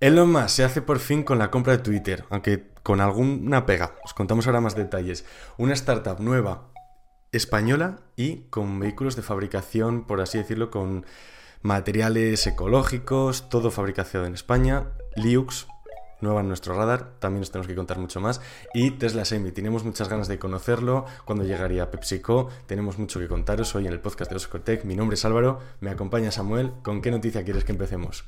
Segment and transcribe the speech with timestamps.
[0.00, 3.96] Elon Musk se hace por fin con la compra de Twitter, aunque con alguna pega.
[4.04, 5.24] Os contamos ahora más detalles.
[5.56, 6.68] Una startup nueva
[7.32, 11.04] española y con vehículos de fabricación, por así decirlo, con
[11.62, 14.84] materiales ecológicos, todo fabricado en España.
[15.16, 15.66] Liux,
[16.20, 18.40] nueva en nuestro radar, también os tenemos que contar mucho más.
[18.74, 23.74] Y Tesla Semi, tenemos muchas ganas de conocerlo, cuando llegaría PepsiCo, tenemos mucho que contaros
[23.74, 24.84] hoy en el podcast de Oscotec.
[24.84, 26.70] Mi nombre es Álvaro, me acompaña Samuel.
[26.84, 28.24] ¿Con qué noticia quieres que empecemos?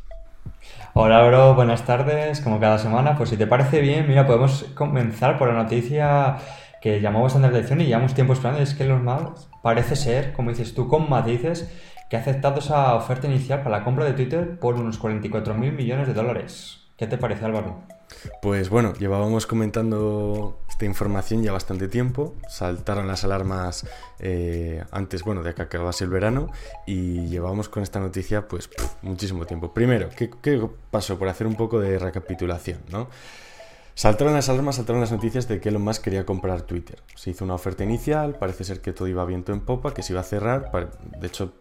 [0.92, 2.40] Hola, bro, buenas tardes.
[2.40, 6.36] Como cada semana, pues si te parece bien, mira, podemos comenzar por la noticia
[6.80, 8.62] que llamó bastante la atención y llevamos tiempo esperando.
[8.62, 11.70] Es que los más parece ser, como dices tú, con matices,
[12.08, 15.72] que ha aceptado esa oferta inicial para la compra de Twitter por unos 44 mil
[15.72, 16.88] millones de dólares.
[16.96, 17.99] ¿Qué te parece, Álvaro?
[18.42, 22.34] Pues bueno, llevábamos comentando esta información ya bastante tiempo.
[22.48, 23.86] Saltaron las alarmas
[24.18, 26.50] eh, antes, bueno, de que acabase el verano
[26.86, 28.70] y llevábamos con esta noticia pues
[29.02, 29.72] muchísimo tiempo.
[29.72, 31.18] Primero, ¿qué, ¿qué, pasó?
[31.18, 33.08] Por hacer un poco de recapitulación, ¿no?
[33.94, 37.02] Saltaron las alarmas, saltaron las noticias de que Elon Musk quería comprar Twitter.
[37.16, 40.14] Se hizo una oferta inicial, parece ser que todo iba viento en popa, que se
[40.14, 40.70] iba a cerrar.
[41.20, 41.52] De hecho,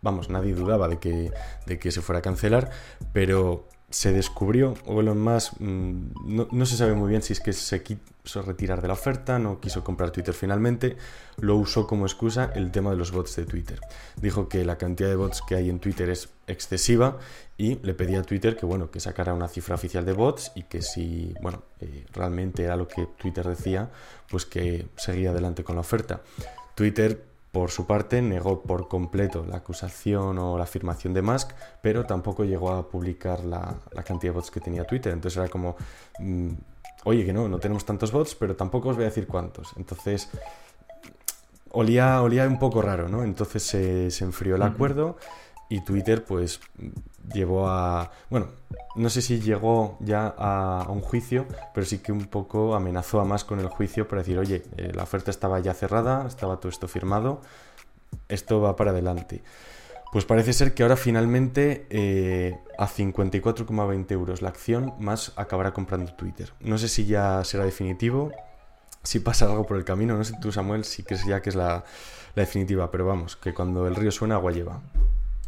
[0.00, 1.32] vamos, nadie dudaba de que,
[1.66, 2.70] de que se fuera a cancelar,
[3.12, 7.52] pero se descubrió, o Elon Musk mm, no, se sabe muy bien si es que
[7.52, 10.96] se quiso retirar de la oferta, no quiso comprar Twitter finalmente,
[11.38, 13.80] lo usó como excusa el tema de los bots de Twitter.
[14.16, 17.18] Dijo que la cantidad de bots que hay en Twitter es excesiva
[17.58, 20.62] y le pedía a Twitter que bueno, que sacara una cifra oficial de bots y
[20.62, 23.90] que si bueno, eh, realmente era lo que Twitter decía,
[24.30, 26.22] pues que seguía adelante con la oferta.
[26.76, 31.50] Twitter por su parte, negó por completo la acusación o la afirmación de Musk,
[31.82, 35.12] pero tampoco llegó a publicar la, cantidad de bots que tenía Twitter.
[35.12, 35.76] Entonces era como,
[36.20, 36.50] mm,
[37.04, 39.72] oye, que no, no tenemos tantos bots, pero tampoco os voy a decir cuántos.
[39.76, 40.30] Entonces,
[41.72, 43.24] olía, olía un poco raro, ¿no?
[43.24, 45.16] Entonces se, enfrió el acuerdo
[45.70, 46.60] y Twitter, pues,
[47.32, 48.10] llevó a...
[48.28, 48.48] Bueno,
[48.96, 53.24] no sé si llegó ya a, un juicio, pero sí que un poco amenazó a
[53.24, 56.68] más con el juicio para decir, oye, eh, la oferta estaba ya cerrada, estaba todo
[56.68, 57.40] esto firmado,
[58.28, 59.42] esto va para adelante.
[60.12, 66.12] Pues parece ser que ahora finalmente eh, a 54,20 euros la acción más acabará comprando
[66.14, 66.52] Twitter.
[66.58, 68.32] No sé si ya será definitivo,
[69.04, 71.54] si pasa algo por el camino, no sé tú Samuel si crees ya que es
[71.54, 71.84] la,
[72.34, 74.80] la definitiva, pero vamos, que cuando el río suena agua lleva.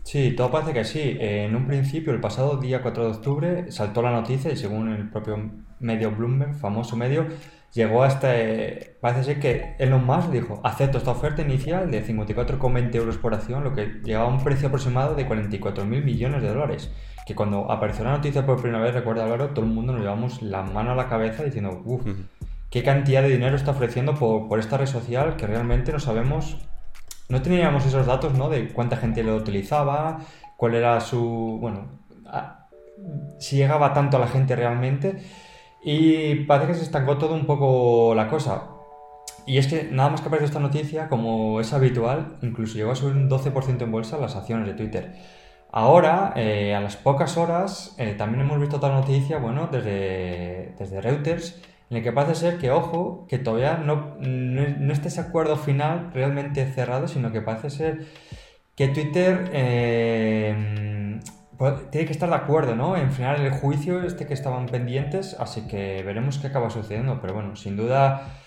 [0.04, 1.16] Sí, todo parece que sí.
[1.20, 5.08] En un principio, el pasado día 4 de octubre, saltó la noticia y según el
[5.10, 7.26] propio medio Bloomberg, famoso medio,
[7.72, 8.36] llegó hasta...
[8.36, 13.34] Este, parece ser que Elon Musk dijo, acepto esta oferta inicial de 54,20 euros por
[13.34, 16.90] acción, lo que llegaba a un precio aproximado de 44 mil millones de dólares.
[17.24, 20.42] Que cuando apareció la noticia por primera vez, recuerda Álvaro, todo el mundo nos llevamos
[20.42, 22.04] la mano a la cabeza diciendo, uff,
[22.70, 26.58] qué cantidad de dinero está ofreciendo por, por esta red social que realmente no sabemos
[27.32, 28.50] no teníamos esos datos, ¿no?
[28.50, 30.20] De cuánta gente lo utilizaba,
[30.58, 31.88] cuál era su, bueno,
[33.38, 35.16] si llegaba tanto a la gente realmente.
[35.82, 38.64] Y parece que se estancó todo un poco la cosa.
[39.46, 42.96] Y es que nada más que apareció esta noticia, como es habitual, incluso llegó a
[42.96, 45.14] subir un 12% en bolsa las acciones de Twitter.
[45.72, 51.00] Ahora, eh, a las pocas horas, eh, también hemos visto otra noticia, bueno, desde, desde
[51.00, 55.56] Reuters, en el que parece ser que, ojo, que todavía no, no, está ese acuerdo
[55.58, 58.06] final realmente cerrado, sino que parece ser
[58.74, 61.20] que Twitter eh,
[61.58, 62.96] pues, tiene que estar de acuerdo, ¿no?
[62.96, 67.34] En frenar el juicio este que estaban pendientes, así que veremos qué acaba sucediendo, pero
[67.34, 68.38] bueno, sin duda,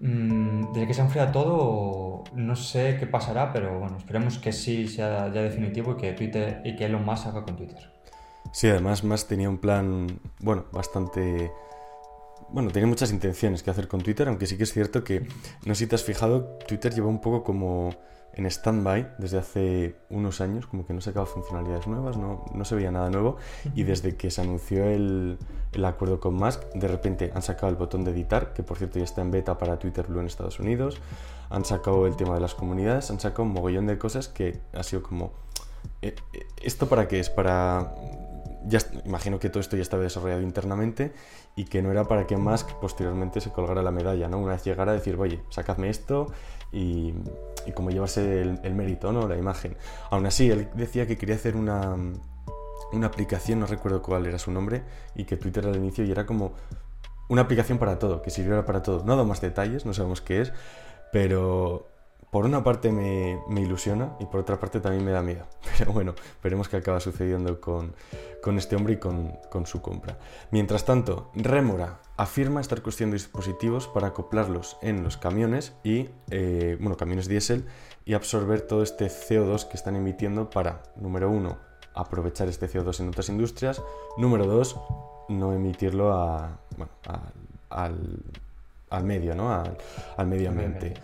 [0.00, 4.88] mmm, desde que se enfría todo, no sé qué pasará, pero bueno, esperemos que sí
[4.88, 7.92] sea ya definitivo y que Twitter y que Elon Musk haga con Twitter.
[8.50, 11.52] Sí, además, más tenía un plan, bueno, bastante
[12.50, 15.26] bueno, tiene muchas intenciones que hacer con Twitter, aunque sí que es cierto que,
[15.64, 17.90] no sé si te has fijado, Twitter lleva un poco como
[18.32, 22.76] en stand-by desde hace unos años, como que no sacaba funcionalidades nuevas, no, no se
[22.76, 23.36] veía nada nuevo,
[23.74, 25.38] y desde que se anunció el,
[25.72, 28.98] el, acuerdo con Musk, de repente han sacado el botón de editar, que por cierto
[28.98, 31.00] ya está en beta para Twitter Blue en Estados Unidos,
[31.50, 34.82] han sacado el tema de las comunidades, han sacado un mogollón de cosas que ha
[34.82, 35.32] sido como...
[36.02, 37.30] Eh, eh, ¿Esto para qué es?
[37.30, 37.94] Para
[38.66, 41.12] ya imagino que todo esto ya estaba desarrollado internamente
[41.58, 44.38] y que no era para que Musk posteriormente se colgara la medalla, ¿no?
[44.38, 46.32] Una vez llegara a decir, oye, sacadme esto
[46.70, 47.12] y,
[47.66, 49.26] y como llevarse el, mérito, ¿no?
[49.26, 49.76] La imagen.
[50.10, 51.96] Aún así, él decía que quería hacer una,
[52.92, 54.84] una aplicación, no recuerdo cuál era su nombre,
[55.16, 56.52] y que Twitter al inicio y era como
[57.28, 59.02] una aplicación para todo, que sirviera para todo.
[59.04, 60.52] No da más detalles, no sabemos qué es,
[61.10, 61.88] pero
[62.30, 65.46] por una parte me, ilusiona y por otra parte también me da miedo.
[65.78, 67.94] Pero bueno, veremos qué acaba sucediendo con,
[68.56, 70.18] este hombre y con, su compra.
[70.50, 76.96] Mientras tanto, Remora afirma estar construyendo dispositivos para acoplarlos en los camiones y, eh, bueno,
[76.96, 77.64] camiones diésel
[78.04, 81.58] y absorber todo este CO2 que están emitiendo para, número uno,
[81.94, 83.82] aprovechar este CO2 en otras industrias.
[84.16, 84.76] Número dos,
[85.28, 86.58] no emitirlo a,
[87.70, 88.22] al,
[88.90, 89.52] al, medio, ¿no?
[89.52, 90.94] al, medio ambiente.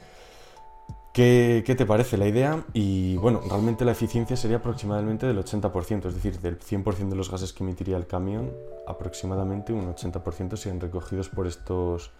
[1.14, 2.64] ¿Qué, ¿Qué, te parece la idea?
[2.72, 7.30] Y bueno, realmente la eficiencia sería aproximadamente del 80%, es decir, del 100% de los
[7.30, 8.50] gases que emitiría el camión,
[8.88, 12.10] aproximadamente un 80% serían recogidos por estos,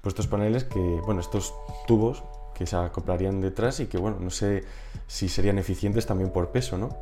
[0.00, 1.52] por estos paneles que, bueno, estos
[1.86, 2.24] tubos
[2.54, 4.64] que se acoplarían detrás y que, bueno, no sé
[5.06, 6.96] si serían eficientes también por peso, ¿no?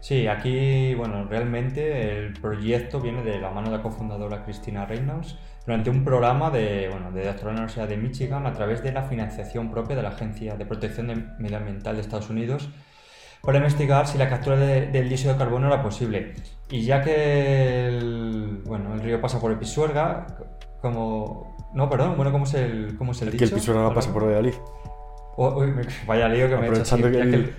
[0.00, 5.36] Sí, aquí, bueno, realmente el proyecto viene de la mano de la cofundadora Cristina Reynolds
[5.66, 9.70] durante un programa de, bueno, de la Universidad de Michigan a través de la financiación
[9.70, 12.70] propia de la Agencia de Protección Medioambiental de Estados Unidos
[13.42, 16.34] para investigar si la captura del dióxido de carbono era posible.
[16.70, 20.26] Y ya que el, bueno, el río pasa por el Pisuerga,
[20.80, 21.56] como...
[21.74, 23.38] No, perdón, bueno, ¿cómo es el, cómo es el dicho?
[23.38, 24.54] Que el Pisuerga pasa por Valladolid.
[25.36, 25.72] uy,
[26.06, 26.96] vaya lío que me he hecho.
[26.96, 27.54] que, que, el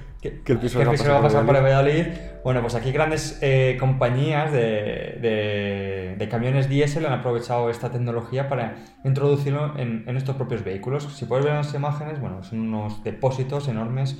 [0.59, 2.05] piso va a pasar por Valladolid.
[2.43, 8.75] Bueno, pues aquí grandes eh, compañías de, de, camiones diésel han aprovechado esta tecnología para
[9.03, 11.03] introducirlo en, en, estos propios vehículos.
[11.15, 14.17] Si puedes ver las imágenes, bueno, son unos depósitos enormes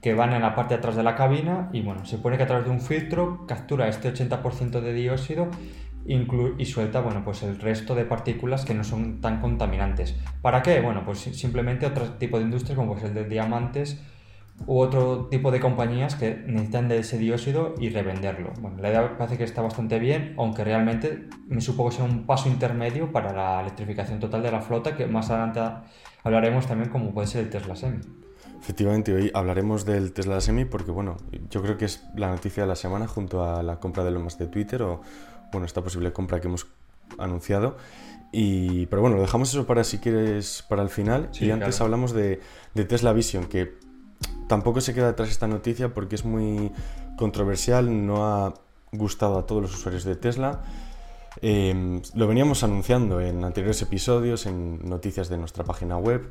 [0.00, 2.42] que van en la parte de atrás de la cabina y bueno, se pone que
[2.42, 5.48] a través de un filtro captura este 80% de dióxido
[6.06, 10.14] y suelta bueno, pues el resto de partículas que no son tan contaminantes.
[10.40, 10.80] ¿Para qué?
[10.80, 14.00] Bueno, pues simplemente otro tipo de industria como pues el de diamantes
[14.64, 18.52] u otro tipo de compañías que necesitan de ese dióxido y revenderlo.
[18.60, 22.24] Bueno, la idea parece que está bastante bien, aunque realmente me supongo que sea un
[22.24, 25.60] paso intermedio para la electrificación total de la flota, que más adelante
[26.24, 28.00] hablaremos también como puede ser el Tesla Semi.
[28.58, 31.16] Efectivamente, hoy hablaremos del Tesla Semi porque, bueno,
[31.50, 34.20] yo creo que es la noticia de la semana junto a la compra de lo
[34.20, 35.02] más de Twitter o,
[35.52, 36.66] bueno, esta posible compra que hemos
[37.18, 37.76] anunciado.
[38.32, 41.30] Y, pero bueno, dejamos eso para si quieres para el final.
[41.38, 42.40] y antes hablamos de,
[42.74, 43.85] de Tesla Vision, que
[44.48, 46.72] tampoco se queda atrás esta noticia porque es muy
[47.16, 48.54] controversial, no ha
[48.92, 50.62] gustado a todos los usuarios de Tesla.
[51.42, 56.28] Em, lo veníamos anunciando en anteriores episodios, en noticias de nuestra página web.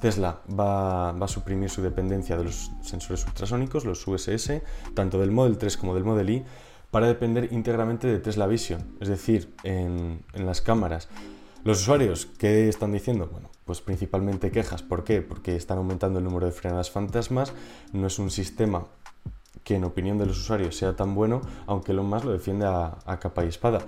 [0.00, 4.62] Tesla va, a suprimir su dependencia de los sensores ultrasónicos, los USS,
[4.94, 6.44] tanto del Model 3 como del Model I,
[6.90, 11.08] para depender íntegramente de Tesla Vision, es decir, en las cámaras.
[11.64, 13.26] Los usuarios, ¿qué están diciendo?
[13.32, 14.82] Bueno, pues principalmente quejas.
[14.82, 15.22] ¿Por qué?
[15.22, 17.54] Porque están aumentando el número de frenadas fantasmas,
[17.94, 18.84] no es un sistema
[19.62, 22.98] que en opinión de los usuarios sea tan bueno, aunque lo más lo defiende a,
[23.18, 23.78] capa y espada.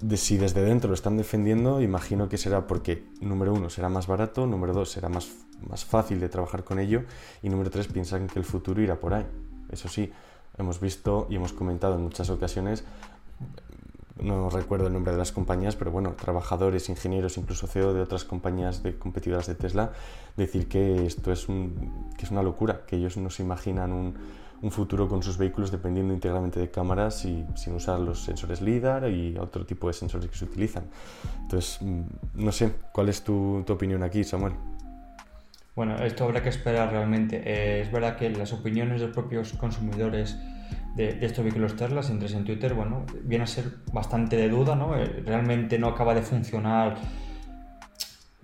[0.00, 4.08] De, si desde dentro lo están defendiendo, imagino que será porque, número uno, será más
[4.08, 5.30] barato, número dos, será más,
[5.70, 7.04] más fácil de trabajar con ello,
[7.44, 9.24] y número tres, piensan que el futuro irá por ahí.
[9.70, 10.12] Eso sí,
[10.58, 12.82] hemos visto y hemos comentado en muchas ocasiones
[14.20, 18.24] no recuerdo el nombre de las compañías, pero bueno, trabajadores, ingenieros, incluso CEO de otras
[18.24, 19.92] compañías de competidoras de Tesla,
[20.36, 25.08] decir que esto es, que es una locura, que ellos no se imaginan un, futuro
[25.08, 29.64] con sus vehículos dependiendo íntegramente de cámaras y sin usar los sensores LIDAR y otro
[29.64, 30.86] tipo de sensores que se utilizan.
[31.42, 32.02] Entonces, mm,
[32.34, 34.54] no sé, ¿cuál es tu, tu opinión aquí, Samuel?
[35.76, 37.42] Bueno, esto habrá que esperar realmente.
[37.44, 40.36] Eh, es verdad que las opiniones de los propios consumidores
[40.94, 44.74] de, estos vehículos Tesla, si entres en Twitter, bueno, viene a ser bastante de duda,
[44.74, 44.96] ¿no?
[44.96, 46.96] Eh, realmente no acaba de funcionar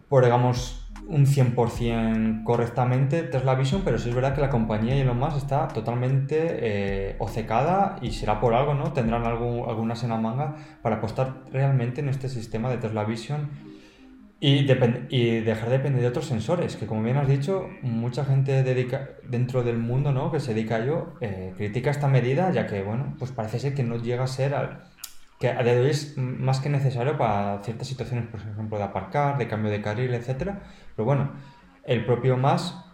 [0.09, 5.01] por, digamos, un 100% correctamente Tesla Vision, pero sí es verdad que la compañía y
[5.01, 8.93] Elon Musk está totalmente eh, ocecada y será por algo, ¿no?
[8.93, 13.51] Tendrán algo, algunas en la manga para apostar realmente en este sistema de Tesla Vision
[14.45, 14.67] y,
[15.09, 19.11] y, dejar de depender de otros sensores, que como bien has dicho, mucha gente dedica,
[19.23, 20.33] dentro del mundo ¿no?
[20.33, 23.73] que se dedica a ello eh, critica esta medida, ya que bueno, pues parece ser
[23.73, 24.83] que no llega a ser al,
[25.39, 28.83] que a día de hoy es más que necesario para ciertas situaciones, por ejemplo, de
[28.83, 30.55] aparcar, de cambio de carril, etc.
[30.97, 31.31] Pero bueno,
[31.85, 32.85] el propio MAS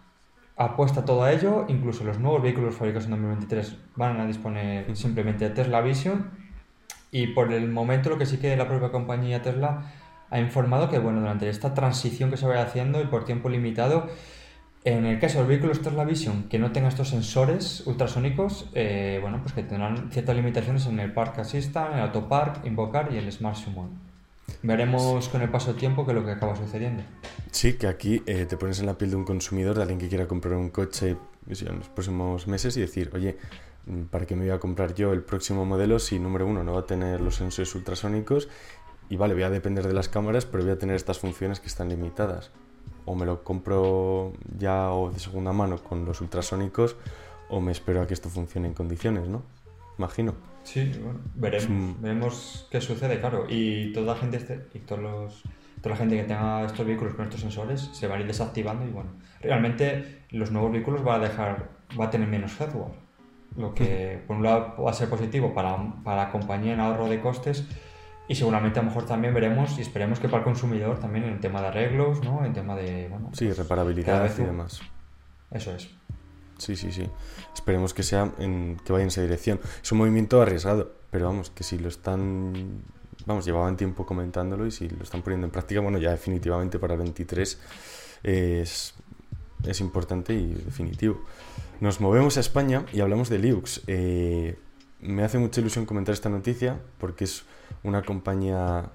[0.55, 5.49] apuesta todo a ello, incluso los nuevos vehículos fabricados en 2023 van a disponer simplemente
[5.49, 6.29] de Tesla Vision
[7.09, 9.81] y por el momento lo que sí que la propia compañía Tesla
[10.29, 14.07] ha informado que bueno, durante esta transición que se vaya haciendo y por tiempo limitado,
[14.85, 15.73] en el caso del vehículo
[16.05, 20.99] Vision que no tenga estos sensores ultrasónicos, eh, bueno, pues que tendrán ciertas limitaciones en
[20.99, 24.09] el Park Assistant, el Autopark, Invocar y el Smart Summon.
[24.63, 27.03] Veremos con el paso del tiempo qué es lo que acaba sucediendo.
[27.51, 30.07] Sí, que aquí eh, te pones en la piel de un consumidor, de alguien que
[30.07, 31.17] quiera comprar un coche
[31.47, 33.37] en los próximos meses y decir, oye,
[34.09, 36.81] ¿para qué me voy a comprar yo el próximo modelo si número uno no va
[36.81, 38.49] a tener los sensores ultrasónicos
[39.09, 41.67] y vale, voy a depender de las cámaras, pero voy a tener estas funciones que
[41.67, 42.51] están limitadas.
[43.05, 46.95] O me lo compro ya o de segunda mano con los ultrasónicos,
[47.49, 49.41] o me espero a que esto funcione en condiciones, ¿no?
[49.97, 50.35] Imagino.
[50.63, 53.45] Sí, bueno, veremos, veremos qué sucede, claro.
[53.49, 55.43] Y toda la gente, este, y todos los,
[55.81, 58.85] toda la gente que tenga estos vehículos con estos sensores se van a ir desactivando
[58.85, 59.09] y bueno,
[59.41, 63.09] realmente los nuevos vehículos van a dejar, va a tener menos hardware
[63.57, 67.07] lo que por un lado va a ser positivo para, para la compañía en ahorro
[67.07, 67.67] de costes
[68.29, 71.33] y seguramente a lo mejor también veremos y esperemos que para el consumidor también en
[71.33, 72.45] el tema de arreglos, ¿no?
[72.45, 74.81] En tema de, bueno, Sí, pues, reparabilidad vez y demás.
[75.49, 75.89] Eso es.
[76.59, 77.09] Sí, sí, sí.
[77.55, 79.59] Esperemos que sea en, que vaya en esa dirección.
[79.81, 82.83] Es un movimiento arriesgado, pero vamos, que si lo están,
[83.25, 86.93] vamos, llevaban tiempo comentándolo y si lo están poniendo en práctica, bueno, ya definitivamente para
[86.93, 87.59] el 23
[88.21, 88.93] es,
[89.65, 91.25] es importante y definitivo.
[91.79, 93.81] Nos movemos a España y hablamos de Liux.
[93.87, 94.55] Eh,
[95.01, 97.43] me hace mucha ilusión comentar esta noticia porque es
[97.83, 98.89] una compañía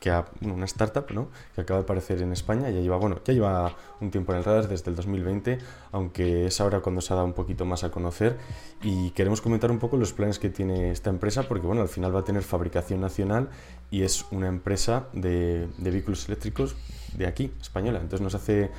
[0.00, 1.28] que ha, una startup, ¿no?
[1.54, 4.44] Que acaba de aparecer en España, ya lleva, bueno, ya lleva un tiempo en el
[4.44, 5.58] radar desde el 2020,
[5.92, 8.36] aunque es ahora cuando se ha dado un poquito más a conocer
[8.82, 12.14] y queremos comentar un poco los planes que tiene esta empresa porque, bueno, al final
[12.14, 13.48] va a tener fabricación nacional
[13.90, 16.76] y es una empresa de, de vehículos eléctricos
[17.16, 18.70] de aquí, española, entonces nos hace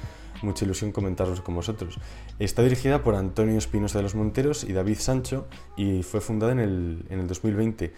[0.42, 2.00] mucha ilusión comentarlos con vosotros.
[2.40, 6.60] Está dirigida por Antonio Espinosa de los Monteros y David Sancho y fue fundada en
[6.60, 7.94] el, en el 2020.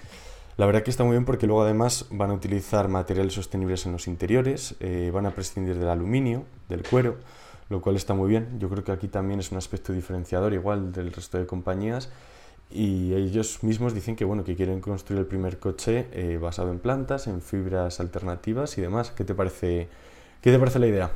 [0.60, 3.93] La verdad que está muy bien porque luego además van a utilizar materiales sostenibles en
[3.93, 7.15] los interiores, eh, van a prescindir del aluminio, del cuero,
[7.69, 8.60] lo cual está muy bien.
[8.60, 12.10] Yo creo que aquí también es un aspecto diferenciador igual del resto de compañías
[12.69, 16.79] y ellos mismos dicen que bueno que quieren construir el primer coche eh, basado en
[16.79, 19.12] plantas, en fibras alternativas y demás.
[19.12, 19.88] ¿Qué te parece?
[20.41, 21.12] ¿Qué te parece la idea?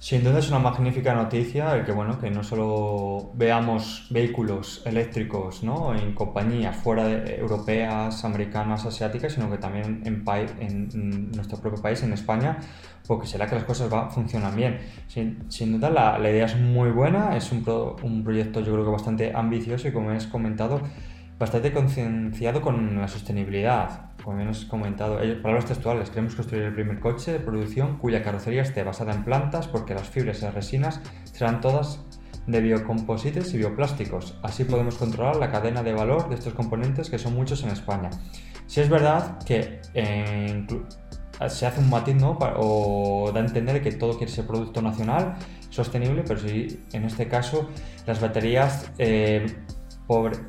[0.00, 5.62] Sin duda es una magnífica noticia el que bueno que no solo veamos vehículos eléctricos
[5.62, 5.94] ¿no?
[5.94, 10.24] en compañías fuera de europeas, americanas, asiáticas, sino que también en,
[10.94, 12.58] en nuestro propio país, en España,
[13.06, 14.78] porque será que las cosas va, funcionan bien.
[15.06, 18.72] Sin, sin duda la, la idea es muy buena, es un, pro- un proyecto yo
[18.72, 20.80] creo que bastante ambicioso y como has comentado,
[21.40, 24.10] bastante concienciado con la sostenibilidad.
[24.22, 28.60] Como has comentado, ellos, palabras textuales, queremos construir el primer coche de producción cuya carrocería
[28.60, 32.04] esté basada en plantas porque las fibras y las resinas serán todas
[32.46, 34.38] de biocomposites y bioplásticos.
[34.42, 38.10] Así podemos controlar la cadena de valor de estos componentes que son muchos en España.
[38.66, 40.86] Si es verdad que eh, inclu-
[41.48, 42.36] se hace un matiz ¿no?
[42.58, 45.36] O da a entender que todo quiere ser producto nacional,
[45.70, 47.70] sostenible, pero si en este caso
[48.06, 49.46] las baterías eh,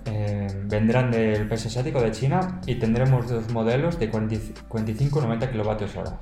[0.05, 4.35] eh, vendrán del país asiático de China y tendremos dos modelos de 40
[4.69, 6.19] 45-90 kilovatios hora.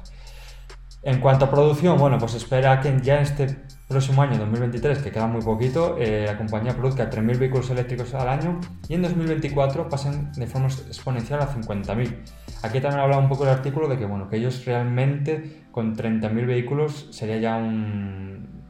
[1.01, 3.55] En cuanto a producción, bueno, pues espera que ya este
[3.87, 8.27] próximo año, 2023, que queda muy poquito, eh, la compañía produzca 3.000 vehículos eléctricos al
[8.27, 12.17] año y en 2024 pasen de forma exponencial a 50.000.
[12.63, 16.45] Aquí también habla un poco el artículo de que, bueno, que ellos realmente con 30.000
[16.45, 18.65] vehículos sería ya un...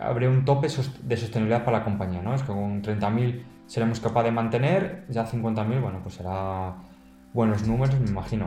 [0.00, 0.68] habría un tope
[1.02, 2.34] de sostenibilidad para la compañía, ¿no?
[2.34, 6.76] Es que con 30.000 seremos capaces de mantener, ya 50.000, bueno, pues será
[7.32, 8.46] buenos números, me imagino.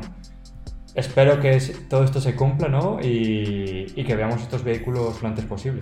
[0.96, 1.60] Espero que
[1.90, 3.00] todo esto se cumpla, ¿no?
[3.02, 5.82] Y, y que veamos estos vehículos lo antes posible.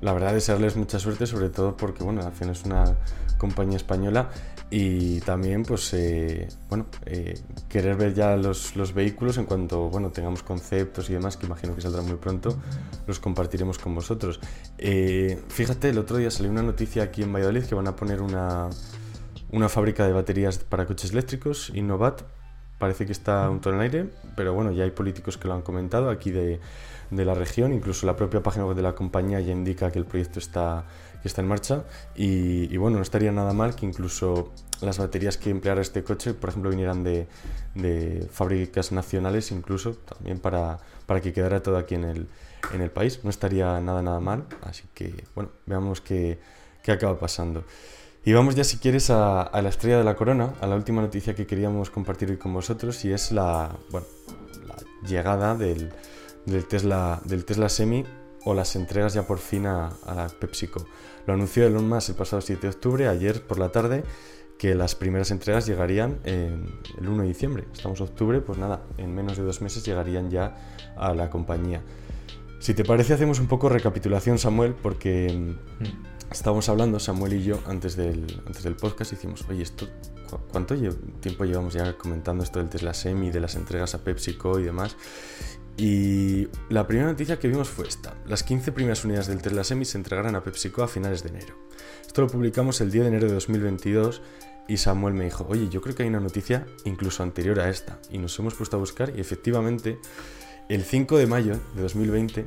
[0.00, 2.96] La verdad, desearles mucha suerte, sobre todo porque, bueno, al final es una
[3.36, 4.30] compañía española
[4.70, 10.10] y también, pues, eh, bueno, eh, querer ver ya los, los vehículos en cuanto, bueno,
[10.10, 12.58] tengamos conceptos y demás, que imagino que saldrán muy pronto,
[13.06, 14.40] los compartiremos con vosotros.
[14.76, 18.20] Eh, fíjate, el otro día salió una noticia aquí en Valladolid que van a poner
[18.20, 18.68] una,
[19.52, 22.22] una fábrica de baterías para coches eléctricos, Innovat.
[22.78, 25.54] Parece que está un todo en el aire, pero bueno, ya hay políticos que lo
[25.54, 26.60] han comentado aquí de,
[27.10, 30.04] de la región, incluso la propia página web de la compañía ya indica que el
[30.04, 30.84] proyecto está,
[31.20, 35.36] que está en marcha y, y bueno, no estaría nada mal que incluso las baterías
[35.36, 37.26] que empleara este coche, por ejemplo, vinieran de,
[37.74, 42.28] de fábricas nacionales incluso, también para, para que quedara todo aquí en el,
[42.72, 43.24] en el país.
[43.24, 46.38] No estaría nada, nada mal, así que bueno, veamos qué,
[46.84, 47.64] qué acaba pasando.
[48.28, 51.34] Y vamos ya, si quieres, a, la estrella de la corona, a la última noticia
[51.34, 53.74] que queríamos compartir hoy con vosotros, y es la,
[55.02, 55.94] llegada del,
[56.68, 58.04] Tesla, del Tesla Semi
[58.44, 60.84] o las entregas ya por fin a, la PepsiCo.
[61.26, 64.04] Lo anunció Elon Musk el pasado 7 de octubre, ayer por la tarde,
[64.58, 66.68] que las primeras entregas llegarían el
[67.00, 67.64] 1 de diciembre.
[67.72, 70.54] Estamos en octubre, pues nada, en menos de dos meses llegarían ya
[70.98, 71.80] a la compañía.
[72.58, 76.16] Si te parece, hacemos un poco recapitulación, Samuel, porque Mm.
[76.30, 79.88] Estábamos hablando, Samuel y yo, antes del, antes del podcast, y decimos, oye, esto,
[80.30, 80.74] ¿cu- ¿cuánto
[81.20, 84.96] tiempo llevamos ya comentando esto del Tesla Semi, de las entregas a PepsiCo y demás?
[85.76, 88.14] Y la primera noticia que vimos fue esta.
[88.26, 91.54] Las 15 primeras unidades del Tesla Semi se entregarán a PepsiCo a finales de enero.
[92.04, 94.20] Esto lo publicamos el 10 de enero de 2022
[94.66, 98.00] y Samuel me dijo, oye, yo creo que hay una noticia incluso anterior a esta.
[98.10, 100.00] Y nos hemos puesto a buscar y efectivamente
[100.68, 102.46] el 5 de mayo de 2020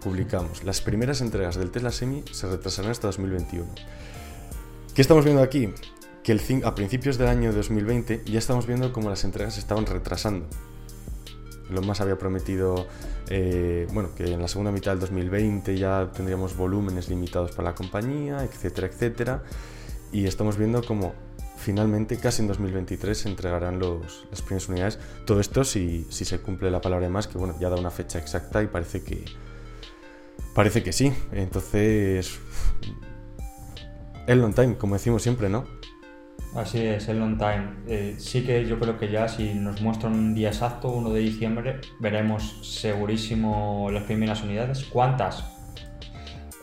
[0.00, 3.66] publicamos las primeras entregas del Tesla Semi se retrasarán hasta 2021.
[4.94, 5.70] ¿Qué estamos viendo aquí?
[6.22, 9.84] Que el a principios del año 2020 ya estamos viendo cómo las entregas se estaban
[9.84, 10.46] retrasando.
[11.68, 12.86] Lo más había prometido,
[13.28, 17.74] eh, bueno, que en la segunda mitad del 2020 ya tendríamos volúmenes limitados para la
[17.74, 19.42] compañía, etcétera, etcétera.
[20.12, 21.14] y estamos viendo como
[21.66, 25.00] finalmente, casi en 2023, se entregarán las primeras unidades.
[25.24, 27.90] Todo esto si, si se cumple la palabra de más, que bueno, ya da una
[27.90, 29.24] fecha exacta y parece que,
[30.54, 31.12] parece que sí.
[31.32, 32.38] Entonces,
[34.28, 35.64] el long time, como decimos siempre, ¿no?
[36.54, 37.64] Así es, el long time.
[37.88, 41.20] Eh, sí que yo creo que ya si nos muestran un día exacto, 1 de
[41.20, 44.84] diciembre, veremos segurísimo las primeras unidades.
[44.84, 45.55] ¿Cuántas?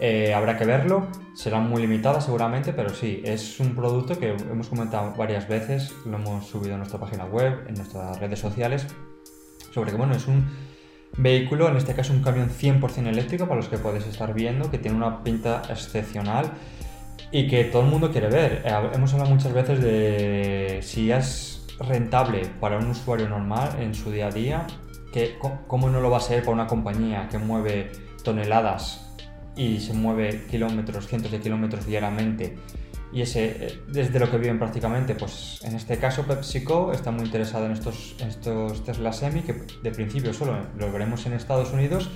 [0.05, 4.67] Eh, habrá que verlo, serán muy limitadas seguramente, pero sí, es un producto que hemos
[4.67, 8.85] comentado varias veces, lo hemos subido a nuestra página web, en nuestras redes sociales,
[9.71, 10.45] sobre que bueno, es un
[11.15, 14.77] vehículo, en este caso un camión 100% eléctrico, para los que podéis estar viendo, que
[14.77, 16.51] tiene una pinta excepcional
[17.31, 18.61] y que todo el mundo quiere ver.
[18.65, 24.11] Eh, hemos hablado muchas veces de si es rentable para un usuario normal en su
[24.11, 24.67] día a día,
[25.13, 27.89] que, ¿cómo no lo va a ser para una compañía que mueve
[28.25, 29.12] toneladas
[29.55, 32.57] y se mueve kilómetros, cientos de kilómetros diariamente?
[33.11, 37.25] Y ese, eh, desde lo que viven prácticamente, pues en este caso PepsiCo está muy
[37.25, 42.09] interesado en estos, estos Tesla Semi, que de principio solo lo veremos en Estados Unidos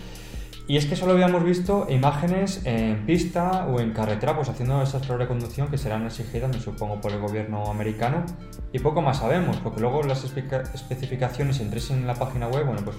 [0.69, 5.01] y es que solo habíamos visto imágenes en pista o en carretera, pues haciendo esas
[5.01, 8.25] pruebas de conducción que serán exigidas, me supongo, por el gobierno americano.
[8.73, 12.81] Y poco más sabemos, porque luego las especificaciones, si entréis en la página web, bueno,
[12.83, 12.97] pues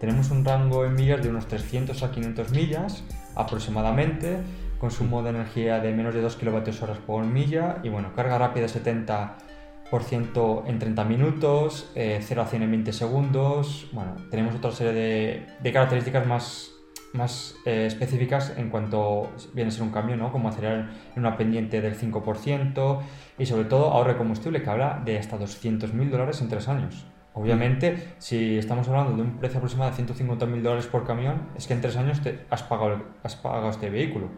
[0.00, 4.38] tenemos un rango en millas de unos 300 a 500 millas aproximadamente,
[4.78, 10.64] consumo de energía de menos de 2 kWh por milla y bueno, carga rápida 70%
[10.66, 13.88] en 30 minutos, 0 eh, a 100 en 20 segundos.
[13.92, 16.72] Bueno, tenemos otra serie de, de características más
[17.12, 20.32] más eh, específicas en cuanto viene a ser un cambio, ¿no?
[20.32, 23.00] Como acelerar en una pendiente del 5%
[23.38, 27.06] y sobre todo ahorro de combustible que habla de hasta 200.000 dólares en tres años.
[27.34, 31.72] Obviamente, si estamos hablando de un precio aproximado de 150.000 dólares por camión, es que
[31.72, 34.28] en tres años te has, pagado, has pagado este vehículo.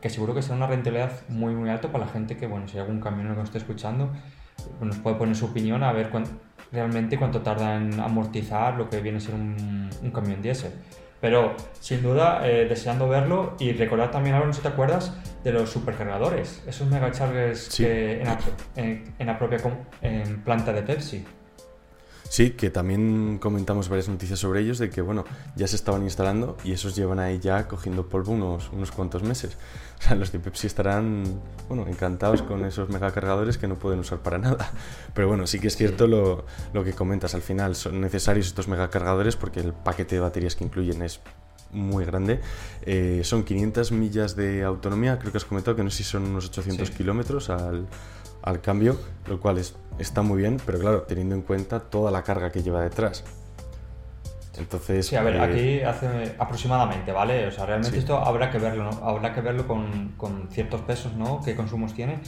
[0.00, 2.76] Que seguro que será una rentabilidad muy, muy alta para la gente que, bueno, si
[2.76, 4.10] hay algún camión que nos esté escuchando,
[4.80, 6.10] nos puede poner su opinión a ver
[6.70, 10.72] realmente cuánto tarda en amortizar lo que viene a ser un, un camión diésel.
[11.22, 15.16] Pero sin duda, eh, deseando verlo y recordar también algo, no sé si te acuerdas,
[15.44, 18.24] de los supercargadores, esos megachargers en,
[19.20, 19.58] la, propia
[20.44, 21.24] planta de Pepsi.
[22.32, 26.56] Sí, que también comentamos varias noticias sobre ellos de que, bueno, ya se estaban instalando
[26.64, 29.58] y esos llevan ahí ya cogiendo polvo unos, unos cuantos meses.
[30.00, 31.24] O sea, los de Pepsi estarán,
[31.68, 34.72] bueno, encantados con esos megacargadores que no pueden usar para nada.
[35.12, 37.34] Pero bueno, sí que es cierto Lo, lo, que comentas.
[37.34, 41.20] Al final son necesarios estos megacargadores porque el paquete de baterías que incluyen es
[41.70, 42.40] muy grande.
[42.86, 46.24] Eh, son 500 millas de autonomía, creo que has comentado que no sé si son
[46.24, 47.86] unos 800 kilómetros al,
[48.42, 52.22] al cambio, lo cual es, está muy bien, pero claro, teniendo en cuenta toda la
[52.22, 53.24] carga que lleva detrás.
[54.58, 57.46] Entonces, sí, a ver, eh, aquí hace aproximadamente, ¿vale?
[57.46, 58.90] O sea, realmente esto habrá que verlo, ¿no?
[59.02, 61.40] Habrá que verlo con, con, ciertos pesos, ¿no?
[61.42, 62.18] ¿Qué consumos tiene?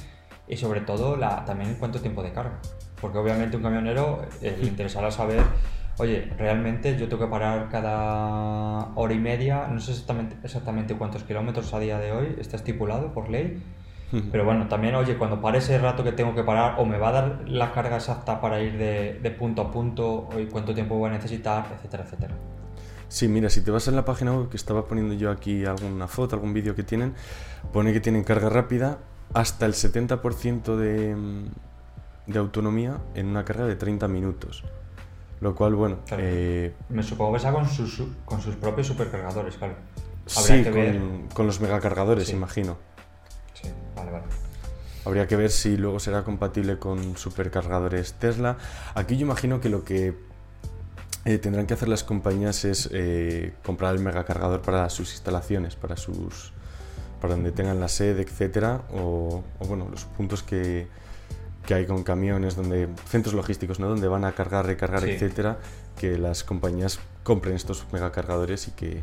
[0.49, 2.61] Y sobre todo la, también cuánto tiempo de carga.
[3.01, 5.43] Porque obviamente un camionero eh, le interesará saber,
[5.99, 11.25] oye, realmente yo tengo que parar cada hora y media, no sé exactamente, exactamente cuántos
[11.25, 13.63] kilómetros a día de hoy está estipulado por ley,
[14.31, 17.09] pero bueno, también, oye, cuando pare ese rato que tengo que parar, o me va
[17.09, 21.11] a dar la carga exacta para ir de, punto a punto, o cuánto tiempo voy
[21.11, 22.35] a necesitar, etcétera, etcétera.
[23.09, 26.09] Sí, mira, si te vas en la página web que estaba poniendo yo aquí alguna
[26.09, 27.15] foto, algún vídeo que tienen,
[27.73, 28.99] pone que tienen carga rápida
[29.33, 31.17] hasta el 70% de,
[32.27, 34.65] de autonomía en una carga de 30 minutos.
[35.41, 35.99] Lo cual, bueno.
[36.13, 39.75] Eh, me supongo que sea con sus, con sus propios supercargadores, claro.
[40.27, 42.79] sí, con, con, los megacargadores, imagino.
[45.05, 48.57] Habría que ver si luego será compatible con supercargadores Tesla.
[48.95, 50.15] Aquí yo imagino que lo que
[51.27, 55.97] eh, tendrán que hacer las compañías es eh, comprar el megacargador para sus instalaciones, para
[55.97, 56.53] sus
[57.25, 60.89] para donde tengan la sede, etcétera, o, bueno, los puntos que,
[61.71, 63.89] hay con camiones, donde centros logísticos, ¿no?
[63.89, 65.57] Donde van a cargar, recargar, etcétera,
[65.99, 69.03] que las compañías compren estos megacargadores y que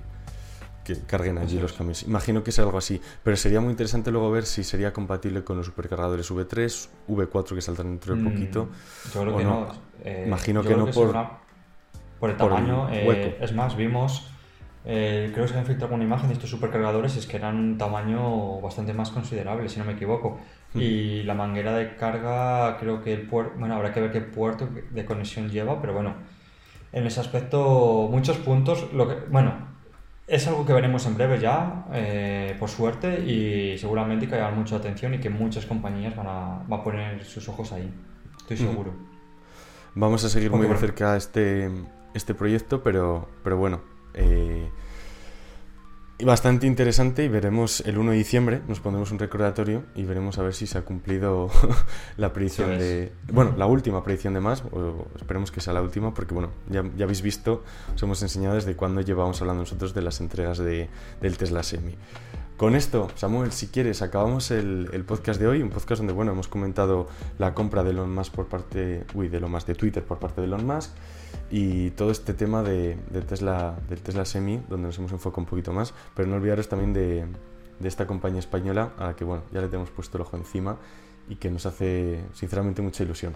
[0.95, 2.04] que carguen allí los camiones.
[2.04, 5.58] Imagino que es algo así, pero sería muy interesante luego ver si sería compatible con
[5.58, 8.69] los supercargadores V3, V4 que saldrán dentro de mm, poquito.
[9.13, 9.67] yo creo que no.
[10.04, 11.15] Eh, Imagino que no por,
[12.19, 12.89] por el tamaño.
[12.91, 14.32] Eh, es más, vimos,
[14.84, 17.77] eh, creo que se han filtrado una imagen de estos supercargadores, es que eran un
[17.77, 20.39] tamaño bastante más considerable, si no me equivoco.
[20.73, 20.82] Hmm.
[20.82, 24.67] Y la manguera de carga, creo que el puerto, bueno, habrá que ver qué puerto
[24.89, 26.15] de conexión lleva, pero bueno,
[26.93, 29.61] en ese aspecto, muchos puntos, lo que, bueno,
[30.31, 34.77] es algo que veremos en breve ya, eh, por suerte, y seguramente que haya mucha
[34.77, 37.93] atención y que muchas compañías van a, poner sus ojos ahí.
[38.37, 38.93] Estoy seguro.
[39.93, 41.69] Vamos a seguir muy de cerca este,
[42.13, 43.81] este proyecto, pero, pero bueno.
[44.13, 44.69] Eh,
[46.25, 50.43] bastante interesante y veremos el 1 de diciembre, nos pondremos un recordatorio y veremos a
[50.43, 51.49] ver si se ha cumplido
[52.17, 53.12] la predicción de...
[53.31, 56.84] Bueno, la última predicción de más, o esperemos que sea la última, porque bueno, ya,
[56.95, 60.89] ya habéis visto, os hemos enseñado desde cuándo llevábamos hablando nosotros de las entregas de,
[61.21, 61.95] del Tesla Semi.
[62.62, 66.47] Con esto, Samuel, si quieres, acabamos el, podcast de hoy, un podcast donde, bueno, hemos
[66.47, 67.08] comentado
[67.39, 70.41] la compra de Elon Musk por parte, uy, de Elon Musk, de Twitter por parte
[70.41, 70.91] de Elon Musk
[71.50, 75.74] y todo este tema de, Tesla, del Tesla Semi, donde nos hemos enfocado un poquito
[75.74, 77.26] más, pero no olvidaros también de,
[77.80, 80.78] de esta compañía española a la que, bueno, ya le tenemos puesto el ojo encima
[81.30, 83.34] y que nos hace, sinceramente, mucha ilusión.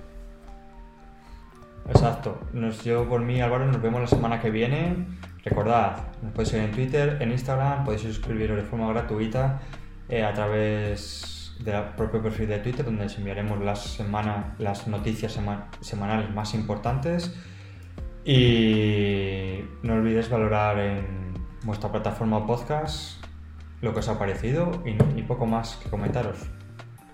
[1.90, 2.38] Exacto.
[2.54, 5.08] Nos, yo por mí, Álvaro, nos vemos la semana que viene.
[5.46, 9.62] Recordad, nos podéis seguir en Twitter, en Instagram, podéis suscribiros de forma gratuita
[10.10, 15.34] eh, a través del propio perfil de Twitter, donde os enviaremos las, semana, las noticias
[15.34, 17.34] sema, semanales más importantes.
[18.26, 23.24] Y no olvidéis valorar en vuestra plataforma podcast
[23.82, 26.38] lo que os ha parecido y, y poco más que comentaros.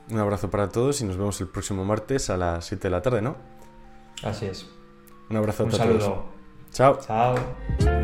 [0.10, 3.02] Un abrazo para todos y nos vemos el próximo martes a las 7 de la
[3.02, 3.36] tarde, ¿no?
[4.24, 4.70] Así es.
[5.30, 6.04] Un abrazo Un a todos.
[6.04, 6.26] saludo.
[6.72, 7.00] Chao.
[7.06, 8.01] Chao.